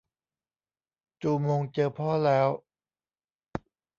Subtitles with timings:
[1.21, 2.49] จูมงเจอพ่อแล้ว